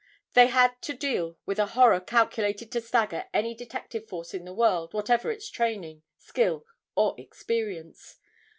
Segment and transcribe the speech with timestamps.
[0.33, 4.51] They had to deal with a horror calculated to stagger any detective force in the
[4.55, 8.17] world whatever its training, skill or experience.